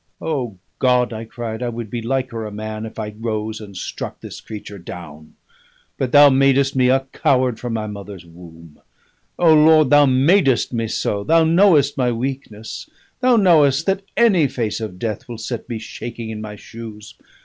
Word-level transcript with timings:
"O 0.19 0.57
God!" 0.79 1.13
I 1.13 1.25
cried, 1.25 1.61
"I 1.61 1.69
would 1.69 1.91
be 1.91 2.01
liker 2.01 2.43
a 2.43 2.51
man 2.51 2.87
if 2.87 2.97
I 2.97 3.13
rose 3.19 3.61
and 3.61 3.77
struck 3.77 4.19
this 4.19 4.41
creature 4.41 4.79
down; 4.79 5.35
but 5.99 6.11
Thou 6.11 6.31
madest 6.31 6.75
me 6.75 6.89
a 6.89 7.01
coward 7.13 7.59
from 7.59 7.73
my 7.73 7.85
mother's 7.85 8.25
womb. 8.25 8.79
O 9.37 9.53
Lord, 9.53 9.91
Thou 9.91 10.07
madest 10.07 10.73
me 10.73 10.87
so, 10.87 11.23
Thou 11.23 11.43
knowest 11.43 11.99
my 11.99 12.11
weakness, 12.11 12.89
Thou 13.19 13.35
knowest 13.35 13.85
that 13.85 14.01
any 14.17 14.47
face 14.47 14.79
of 14.81 14.97
death 14.97 15.29
will 15.29 15.37
set 15.37 15.69
me 15.69 15.77
shaking 15.77 16.31
in 16.31 16.41
my 16.41 16.55
shoes. 16.55 17.13